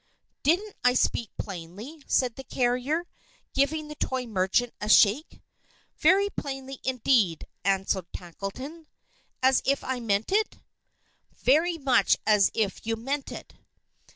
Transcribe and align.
"Didn't 0.41 0.73
I 0.83 0.95
speak 0.95 1.29
plainly?" 1.37 2.01
said 2.07 2.35
the 2.35 2.43
carrier, 2.43 3.05
giving 3.53 3.87
the 3.87 3.93
toy 3.93 4.25
merchant 4.25 4.73
a 4.81 4.89
shake. 4.89 5.43
"Very 5.99 6.27
plainly 6.31 6.79
indeed," 6.83 7.45
answered 7.63 8.07
Tackleton. 8.11 8.87
"As 9.43 9.61
if 9.63 9.83
I 9.83 9.99
meant 9.99 10.31
it?" 10.31 10.57
"Very 11.35 11.77
much 11.77 12.17
as 12.25 12.49
if 12.55 12.83
you 12.87 12.95
meant 12.95 13.31
it." 13.31 13.53